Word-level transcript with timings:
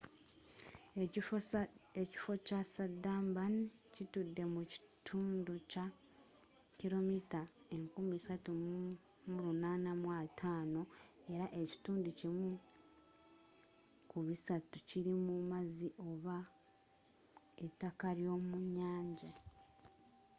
ekifo 2.01 2.33
kya 2.47 2.61
sandarban 2.73 3.55
kitudde 3.95 4.43
mu 4.53 4.61
kitundu 4.71 5.53
kya 5.71 5.85
3,850 6.77 8.91
km² 9.27 10.07
era 11.33 11.45
ekitundu 11.61 12.09
kimu 12.19 12.51
kubisatu 14.09 14.77
kili 14.89 15.13
mu 15.25 15.35
mazzi 15.49 15.89
oba 16.09 16.37
etakka 17.65 18.09
lyomunnyanja 18.19 19.31